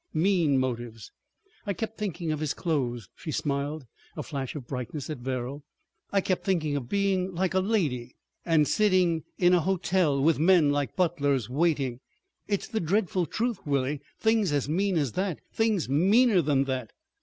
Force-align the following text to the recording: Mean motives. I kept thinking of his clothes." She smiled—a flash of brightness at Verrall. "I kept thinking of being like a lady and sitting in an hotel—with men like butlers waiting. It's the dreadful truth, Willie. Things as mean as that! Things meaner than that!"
Mean 0.15 0.57
motives. 0.57 1.11
I 1.67 1.73
kept 1.73 1.99
thinking 1.99 2.31
of 2.31 2.39
his 2.39 2.55
clothes." 2.55 3.07
She 3.15 3.31
smiled—a 3.31 4.23
flash 4.23 4.55
of 4.55 4.65
brightness 4.65 5.11
at 5.11 5.19
Verrall. 5.19 5.63
"I 6.11 6.21
kept 6.21 6.43
thinking 6.43 6.75
of 6.75 6.89
being 6.89 7.35
like 7.35 7.53
a 7.53 7.59
lady 7.59 8.15
and 8.43 8.67
sitting 8.67 9.25
in 9.37 9.53
an 9.53 9.59
hotel—with 9.61 10.39
men 10.39 10.71
like 10.71 10.95
butlers 10.95 11.51
waiting. 11.51 11.99
It's 12.47 12.67
the 12.67 12.79
dreadful 12.79 13.27
truth, 13.27 13.59
Willie. 13.63 14.01
Things 14.19 14.51
as 14.51 14.67
mean 14.67 14.97
as 14.97 15.11
that! 15.11 15.37
Things 15.53 15.87
meaner 15.87 16.41
than 16.41 16.63
that!" 16.63 16.89